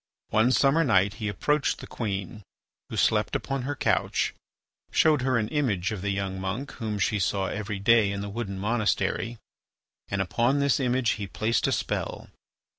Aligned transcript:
One 0.29 0.51
summer 0.51 0.83
night 0.83 1.13
he 1.21 1.27
approached 1.27 1.77
the 1.77 1.85
queen, 1.85 2.41
who 2.89 2.97
slept 2.97 3.35
upon 3.35 3.61
her 3.61 3.75
couch, 3.75 4.33
showed 4.91 5.21
her 5.21 5.37
an 5.37 5.47
image 5.49 5.91
of 5.91 6.01
the 6.01 6.09
young 6.09 6.41
monk 6.41 6.71
whom 6.71 6.97
she 6.97 7.19
saw 7.19 7.45
every 7.45 7.77
day 7.77 8.11
in 8.11 8.21
the 8.21 8.27
wooden 8.29 8.57
monastery, 8.57 9.37
and 10.07 10.19
upon 10.19 10.57
this 10.57 10.79
image 10.79 11.11
he 11.21 11.27
placed 11.27 11.67
a 11.67 11.71
spell. 11.71 12.29